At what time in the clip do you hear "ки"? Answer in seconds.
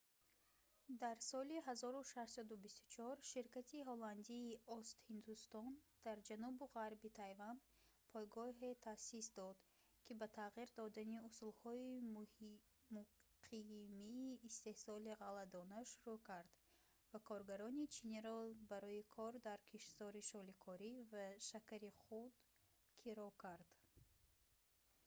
10.05-10.11